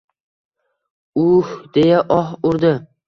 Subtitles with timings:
[1.23, 2.73] —U-u-uh!..— deya oh urdi.